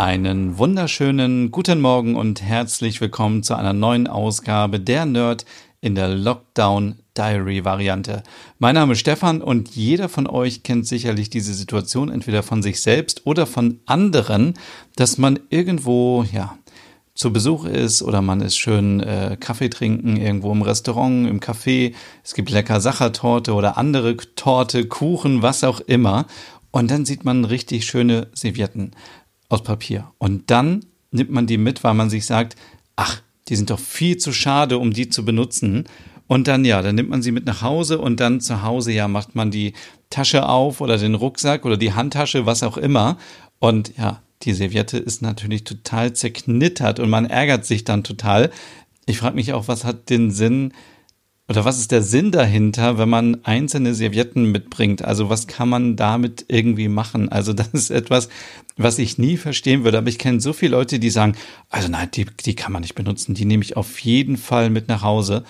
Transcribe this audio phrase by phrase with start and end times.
[0.00, 5.44] Einen wunderschönen guten Morgen und herzlich willkommen zu einer neuen Ausgabe der Nerd
[5.82, 8.22] in der Lockdown Diary Variante.
[8.58, 12.80] Mein Name ist Stefan und jeder von euch kennt sicherlich diese Situation entweder von sich
[12.80, 14.54] selbst oder von anderen,
[14.96, 16.56] dass man irgendwo, ja,
[17.12, 21.92] zu Besuch ist oder man ist schön äh, Kaffee trinken irgendwo im Restaurant, im Café.
[22.24, 26.24] Es gibt lecker Sachertorte oder andere Torte, Kuchen, was auch immer.
[26.70, 28.92] Und dann sieht man richtig schöne Servietten
[29.50, 30.10] aus Papier.
[30.16, 32.56] Und dann nimmt man die mit, weil man sich sagt,
[32.96, 35.84] ach, die sind doch viel zu schade, um die zu benutzen.
[36.26, 39.08] Und dann, ja, dann nimmt man sie mit nach Hause und dann zu Hause, ja,
[39.08, 39.74] macht man die
[40.08, 43.18] Tasche auf oder den Rucksack oder die Handtasche, was auch immer.
[43.58, 48.50] Und ja, die Serviette ist natürlich total zerknittert und man ärgert sich dann total.
[49.06, 50.72] Ich frage mich auch, was hat den Sinn,
[51.50, 55.04] oder was ist der Sinn dahinter, wenn man einzelne Servietten mitbringt?
[55.04, 57.28] Also was kann man damit irgendwie machen?
[57.28, 58.28] Also das ist etwas,
[58.76, 59.98] was ich nie verstehen würde.
[59.98, 61.34] Aber ich kenne so viele Leute, die sagen,
[61.68, 63.34] also nein, die, die kann man nicht benutzen.
[63.34, 65.42] Die nehme ich auf jeden Fall mit nach Hause.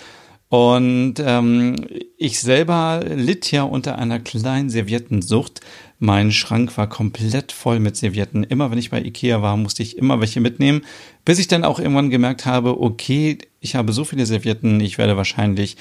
[0.51, 1.77] Und ähm,
[2.19, 5.61] ich selber litt ja unter einer kleinen Serviettensucht.
[6.01, 8.43] Mein Schrank war komplett voll mit Servietten.
[8.43, 10.83] Immer wenn ich bei Ikea war, musste ich immer welche mitnehmen,
[11.25, 15.17] bis ich dann auch irgendwann gemerkt habe, okay, ich habe so viele Servietten, ich werde
[15.17, 15.77] wahrscheinlich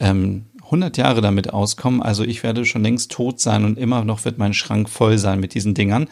[0.00, 2.02] ähm, 100 Jahre damit auskommen.
[2.02, 5.38] Also ich werde schon längst tot sein und immer noch wird mein Schrank voll sein
[5.38, 6.08] mit diesen Dingern.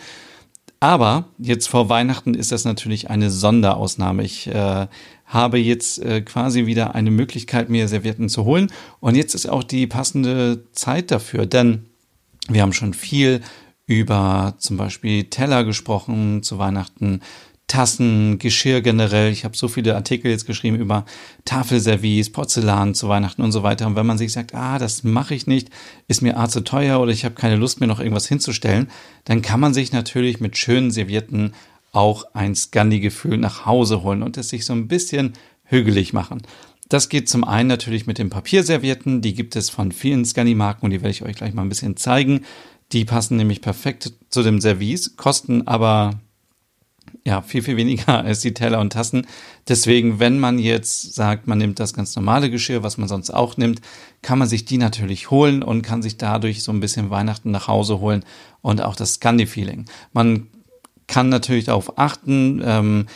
[0.81, 4.23] Aber jetzt vor Weihnachten ist das natürlich eine Sonderausnahme.
[4.23, 4.87] Ich äh,
[5.25, 8.71] habe jetzt äh, quasi wieder eine Möglichkeit, mir Servietten zu holen.
[9.01, 11.87] Und jetzt ist auch die passende Zeit dafür, denn
[12.49, 13.41] wir haben schon viel
[13.87, 17.21] über zum Beispiel Teller gesprochen zu Weihnachten,
[17.67, 19.33] Tassen, Geschirr generell.
[19.33, 21.05] Ich habe so viele Artikel jetzt geschrieben über
[21.45, 23.87] Tafelservice, Porzellan zu Weihnachten und so weiter.
[23.87, 25.71] Und wenn man sich sagt, ah, das mache ich nicht,
[26.07, 28.89] ist mir A zu teuer oder ich habe keine Lust, mir noch irgendwas hinzustellen,
[29.25, 31.55] dann kann man sich natürlich mit schönen Servietten
[31.93, 35.33] auch ein Scandi-Gefühl nach Hause holen und es sich so ein bisschen
[35.65, 36.43] hügelig machen.
[36.89, 39.23] Das geht zum einen natürlich mit den Papierservietten.
[39.23, 41.97] Die gibt es von vielen Scandi-Marken und die werde ich euch gleich mal ein bisschen
[41.97, 42.45] zeigen.
[42.93, 46.21] Die passen nämlich perfekt zu dem Service, kosten aber
[47.25, 49.27] ja viel, viel weniger als die Teller und Tassen.
[49.69, 53.57] Deswegen, wenn man jetzt sagt, man nimmt das ganz normale Geschirr, was man sonst auch
[53.57, 53.81] nimmt,
[54.23, 57.69] kann man sich die natürlich holen und kann sich dadurch so ein bisschen Weihnachten nach
[57.69, 58.25] Hause holen
[58.63, 59.87] und auch das Scandi-Feeling.
[60.13, 60.49] Man
[61.07, 63.07] kann natürlich darauf achten, ähm,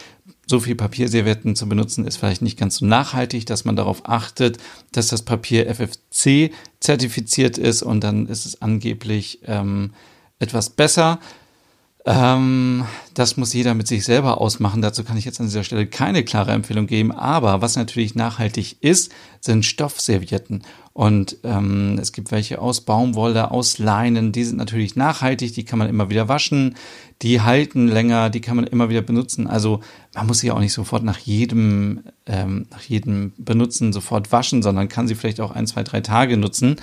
[0.51, 4.59] so viel Papierservietten zu benutzen, ist vielleicht nicht ganz so nachhaltig, dass man darauf achtet,
[4.93, 6.51] dass das Papier FFC
[6.81, 9.93] zertifiziert ist und dann ist es angeblich ähm,
[10.41, 11.21] etwas besser.
[12.07, 14.81] Ähm, das muss jeder mit sich selber ausmachen.
[14.81, 17.13] Dazu kann ich jetzt an dieser Stelle keine klare Empfehlung geben.
[17.13, 20.63] Aber was natürlich nachhaltig ist, sind Stoffservietten.
[20.93, 24.33] Und ähm, es gibt welche aus Baumwolle, aus Leinen.
[24.33, 25.53] Die sind natürlich nachhaltig.
[25.55, 26.77] Die kann man immer wieder waschen.
[27.23, 28.31] Die halten länger.
[28.31, 29.47] Die kann man immer wieder benutzen.
[29.47, 29.81] Also
[30.15, 34.89] man muss sie auch nicht sofort nach jedem, ähm, nach jedem Benutzen sofort waschen, sondern
[34.89, 36.77] kann sie vielleicht auch ein, zwei, drei Tage nutzen.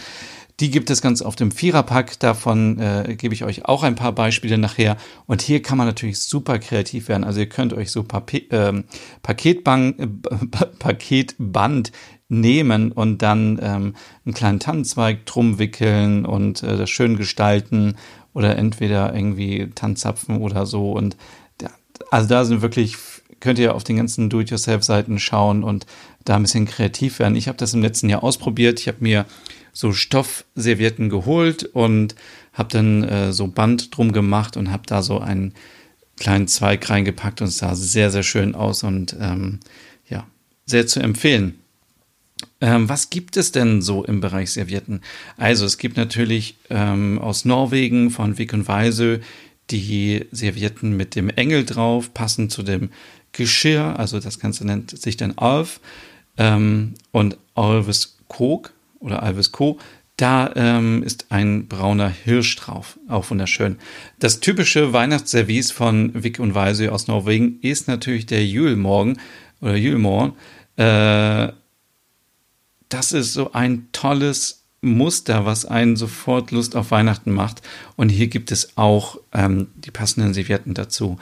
[0.59, 2.19] Die gibt es ganz auf dem Viererpack.
[2.19, 4.97] Davon äh, gebe ich euch auch ein paar Beispiele nachher.
[5.27, 7.23] Und hier kann man natürlich super kreativ werden.
[7.23, 8.85] Also ihr könnt euch so Pape ähm,
[9.21, 10.07] Paketband, äh,
[10.79, 11.91] Paketband
[12.29, 17.95] nehmen und dann ähm, einen kleinen Tannenzweig drum wickeln und äh, das schön gestalten
[18.33, 20.91] oder entweder irgendwie Tannzapfen oder so.
[20.91, 21.17] Und
[21.61, 21.69] ja,
[22.09, 22.95] also da sind wirklich,
[23.39, 25.85] könnt ihr auf den ganzen Do-it-yourself-Seiten schauen und
[26.25, 27.35] da ein bisschen kreativ werden.
[27.35, 28.79] Ich habe das im letzten Jahr ausprobiert.
[28.79, 29.25] Ich habe mir
[29.77, 32.15] so Stoffservietten geholt und
[32.51, 35.53] habe dann äh, so Band drum gemacht und habe da so einen
[36.17, 39.59] kleinen Zweig reingepackt und es sah sehr, sehr schön aus und ähm,
[40.09, 40.25] ja,
[40.65, 41.59] sehr zu empfehlen.
[42.59, 45.01] Ähm, was gibt es denn so im Bereich Servietten?
[45.37, 49.21] Also es gibt natürlich ähm, aus Norwegen von Wick und Weise
[49.69, 52.89] die Servietten mit dem Engel drauf, passend zu dem
[53.31, 53.99] Geschirr.
[53.99, 55.81] Also das Ganze nennt sich dann Alf
[56.37, 59.79] ähm, und Alves Kog oder Alves Co.
[60.17, 63.77] Da ähm, ist ein brauner Hirsch drauf, auch wunderschön.
[64.19, 69.19] Das typische Weihnachtsservice von Wick und Weise aus Norwegen ist natürlich der Julmorgen
[69.61, 70.33] oder Julmorgen.
[70.75, 71.49] Äh,
[72.89, 77.61] das ist so ein tolles Muster, was einen sofort Lust auf Weihnachten macht.
[77.95, 81.17] Und hier gibt es auch ähm, die passenden Servietten dazu.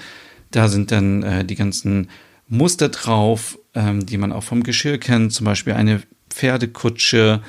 [0.51, 2.09] Da sind dann äh, die ganzen
[2.47, 7.41] Muster drauf, ähm, die man auch vom Geschirr kennt, zum Beispiel eine Pferdekutsche,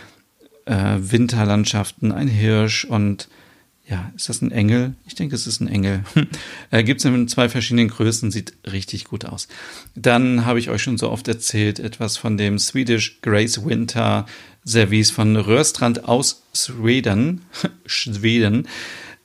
[0.66, 3.28] äh, Winterlandschaften, ein Hirsch und
[3.88, 4.94] ja, ist das ein Engel?
[5.06, 6.02] Ich denke, es ist ein Engel.
[6.72, 9.46] äh, Gibt es in zwei verschiedenen Größen, sieht richtig gut aus.
[9.94, 14.26] Dann habe ich euch schon so oft erzählt, etwas von dem Swedish Grace Winter
[14.66, 17.42] Service von Röhrstrand aus Schweden.
[17.86, 18.66] Schweden.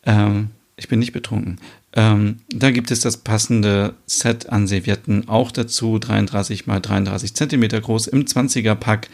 [0.06, 1.60] Ähm, ich bin nicht betrunken.
[1.94, 7.82] Ähm, da gibt es das passende Set an Servietten auch dazu, 33 mal 33 Zentimeter
[7.82, 9.10] groß im 20er Pack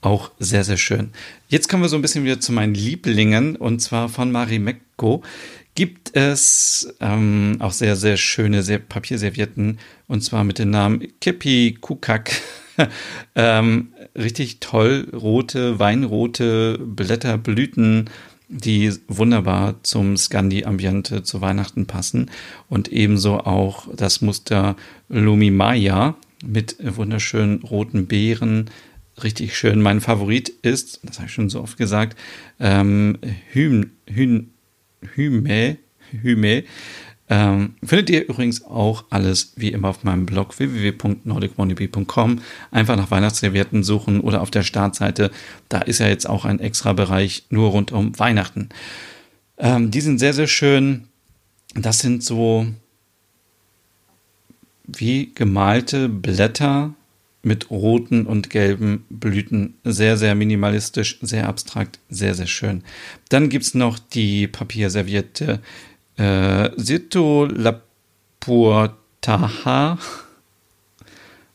[0.00, 1.10] auch sehr, sehr schön.
[1.48, 5.22] Jetzt kommen wir so ein bisschen wieder zu meinen Lieblingen und zwar von Marimekko
[5.74, 9.78] gibt es ähm, auch sehr, sehr schöne Papierservietten
[10.08, 12.32] und zwar mit dem Namen Kipi Kukak.
[13.36, 18.10] ähm, richtig toll, rote, weinrote Blätterblüten,
[18.48, 22.30] die wunderbar zum Scandi-Ambiente zu Weihnachten passen
[22.68, 24.74] und ebenso auch das Muster
[25.08, 28.70] Lumimaya mit wunderschönen roten Beeren,
[29.24, 29.82] richtig schön.
[29.82, 32.18] Mein Favorit ist, das habe ich schon so oft gesagt,
[32.60, 33.18] ähm,
[33.52, 34.50] Hym, Hym,
[35.12, 36.64] Hyme.
[37.30, 42.40] Ähm, findet ihr übrigens auch alles wie immer auf meinem Blog www.nordicwannabe.com.
[42.70, 45.30] Einfach nach Weihnachtsservietten suchen oder auf der Startseite.
[45.68, 48.70] Da ist ja jetzt auch ein extra Bereich nur rund um Weihnachten.
[49.58, 51.04] Ähm, die sind sehr, sehr schön.
[51.74, 52.66] Das sind so
[54.86, 56.94] wie gemalte Blätter
[57.42, 59.74] mit roten und gelben Blüten.
[59.84, 62.82] Sehr, sehr minimalistisch, sehr abstrakt, sehr, sehr schön.
[63.28, 65.60] Dann gibt es noch die Papierserviette
[66.16, 67.46] äh, Sito
[68.46, 68.98] Lapurtaha.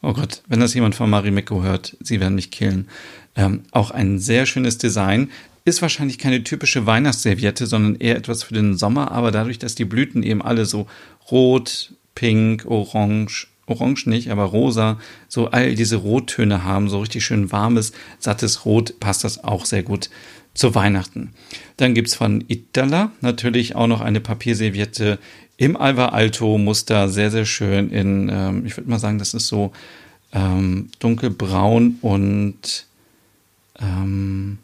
[0.02, 2.90] Oh Gott, wenn das jemand von Marimekko hört, sie werden mich killen.
[3.36, 5.32] Ähm, auch ein sehr schönes Design.
[5.66, 9.86] Ist wahrscheinlich keine typische Weihnachtsserviette, sondern eher etwas für den Sommer, aber dadurch, dass die
[9.86, 10.88] Blüten eben alle so
[11.32, 17.52] rot, pink, orange orange nicht, aber rosa, so all diese Rottöne haben, so richtig schön
[17.52, 20.10] warmes, sattes Rot, passt das auch sehr gut
[20.54, 21.34] zu Weihnachten.
[21.78, 25.20] Dann gibt es von Itala natürlich auch noch eine Papierserviette
[25.58, 26.58] im Alva Alto.
[26.58, 29.72] Muster, sehr, sehr schön in, ähm, ich würde mal sagen, das ist so
[30.34, 32.86] ähm, dunkelbraun und
[33.80, 34.60] ähm,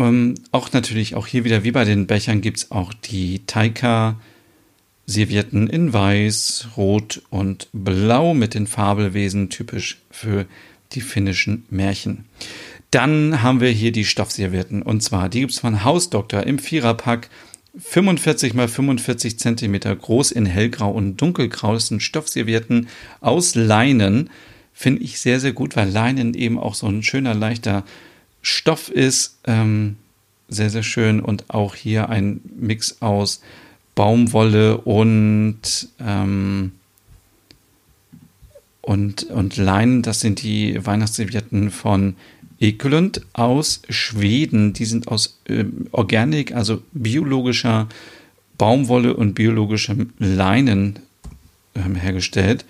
[0.00, 5.68] Ähm, auch natürlich, auch hier wieder wie bei den Bechern gibt es auch die Taika-Servietten
[5.68, 10.46] in Weiß, Rot und Blau mit den Fabelwesen, typisch für
[10.92, 12.24] die finnischen Märchen.
[12.90, 17.28] Dann haben wir hier die Stoffservietten und zwar, die gibt es von Hausdoktor im Viererpack.
[17.78, 21.74] 45 mal 45 Zentimeter groß in hellgrau und dunkelgrau.
[21.74, 22.88] Das sind Stoffservietten
[23.20, 24.30] aus Leinen.
[24.72, 27.84] Finde ich sehr, sehr gut, weil Leinen eben auch so ein schöner, leichter
[28.42, 29.38] Stoff ist.
[29.44, 29.96] Ähm,
[30.48, 31.20] sehr, sehr schön.
[31.20, 33.40] Und auch hier ein Mix aus
[33.94, 36.72] Baumwolle und, ähm,
[38.80, 40.02] und, und Leinen.
[40.02, 42.16] Das sind die Weihnachtsservietten von
[42.60, 44.72] Ekelund aus Schweden.
[44.72, 47.88] Die sind aus äh, Organik, also biologischer
[48.58, 50.98] Baumwolle und biologischem Leinen
[51.74, 52.64] ähm, hergestellt.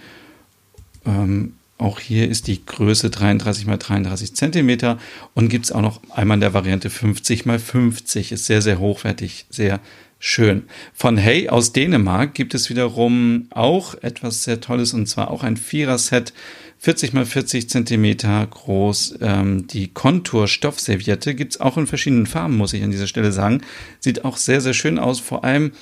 [1.05, 4.99] Ähm, auch hier ist die Größe 33 x 33 cm
[5.35, 8.33] und gibt es auch noch einmal in der Variante 50 x 50.
[8.33, 9.81] Ist sehr, sehr hochwertig, sehr
[10.19, 10.65] schön.
[10.93, 15.57] Von Hey aus Dänemark gibt es wiederum auch etwas sehr Tolles und zwar auch ein
[15.57, 16.33] Vierer-Set.
[16.79, 18.17] 40 x 40 cm
[18.51, 19.19] groß.
[19.21, 23.63] Ähm, die Kontur-Stoffserviette gibt es auch in verschiedenen Farben, muss ich an dieser Stelle sagen.
[23.99, 25.21] Sieht auch sehr, sehr schön aus.
[25.21, 25.73] Vor allem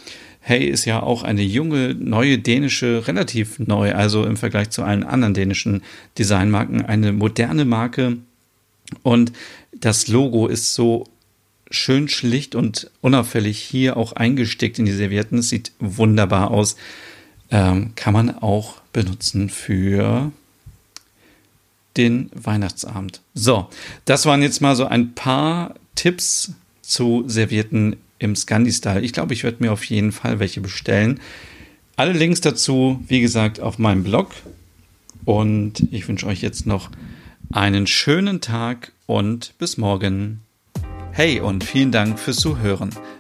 [0.49, 5.05] Hey ist ja auch eine junge, neue dänische, relativ neu, also im Vergleich zu allen
[5.05, 5.83] anderen dänischen
[6.17, 8.17] Designmarken, eine moderne Marke.
[9.03, 9.35] Und
[9.79, 11.05] das Logo ist so
[11.71, 15.37] schön schlicht und unauffällig hier auch eingestickt in die Servietten.
[15.37, 16.77] Es sieht wunderbar aus.
[17.51, 20.33] Ähm, kann man auch benutzen für
[21.99, 23.21] den Weihnachtsabend.
[23.35, 23.69] So,
[24.07, 29.01] das waren jetzt mal so ein paar Tipps zu Servietten im Scandi-Style.
[29.01, 31.21] Ich glaube, ich werde mir auf jeden Fall welche bestellen.
[31.97, 34.31] Alle Links dazu, wie gesagt, auf meinem Blog.
[35.25, 36.91] Und ich wünsche euch jetzt noch
[37.51, 40.41] einen schönen Tag und bis morgen.
[41.13, 42.91] Hey und vielen Dank fürs Zuhören.